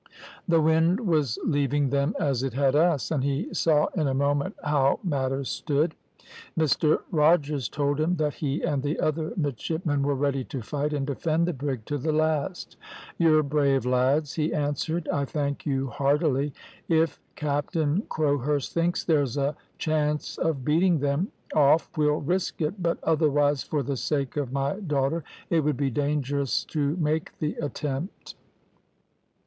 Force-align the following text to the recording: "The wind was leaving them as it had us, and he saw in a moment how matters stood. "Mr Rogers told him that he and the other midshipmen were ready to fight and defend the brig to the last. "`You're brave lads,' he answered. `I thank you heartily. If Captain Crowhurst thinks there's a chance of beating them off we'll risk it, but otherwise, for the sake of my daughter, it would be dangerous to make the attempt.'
"The 0.47 0.59
wind 0.59 1.01
was 1.01 1.37
leaving 1.45 1.91
them 1.91 2.15
as 2.19 2.41
it 2.41 2.53
had 2.53 2.75
us, 2.75 3.11
and 3.11 3.23
he 3.23 3.53
saw 3.53 3.85
in 3.95 4.07
a 4.07 4.15
moment 4.15 4.55
how 4.63 4.99
matters 5.03 5.49
stood. 5.49 5.93
"Mr 6.57 7.01
Rogers 7.11 7.69
told 7.69 7.99
him 7.99 8.15
that 8.15 8.33
he 8.33 8.63
and 8.63 8.81
the 8.81 8.99
other 8.99 9.31
midshipmen 9.37 10.01
were 10.01 10.15
ready 10.15 10.43
to 10.45 10.63
fight 10.63 10.91
and 10.91 11.05
defend 11.05 11.47
the 11.47 11.53
brig 11.53 11.85
to 11.85 11.99
the 11.99 12.11
last. 12.11 12.77
"`You're 13.19 13.47
brave 13.47 13.85
lads,' 13.85 14.33
he 14.33 14.51
answered. 14.51 15.07
`I 15.13 15.27
thank 15.27 15.67
you 15.67 15.89
heartily. 15.89 16.51
If 16.89 17.19
Captain 17.35 18.01
Crowhurst 18.09 18.73
thinks 18.73 19.03
there's 19.03 19.37
a 19.37 19.55
chance 19.77 20.39
of 20.39 20.65
beating 20.65 20.97
them 20.97 21.27
off 21.53 21.95
we'll 21.95 22.21
risk 22.21 22.59
it, 22.59 22.81
but 22.81 22.97
otherwise, 23.03 23.61
for 23.61 23.83
the 23.83 23.97
sake 23.97 24.35
of 24.35 24.51
my 24.51 24.79
daughter, 24.79 25.23
it 25.51 25.59
would 25.59 25.77
be 25.77 25.91
dangerous 25.91 26.65
to 26.71 26.95
make 26.95 27.37
the 27.37 27.53
attempt.' 27.57 28.33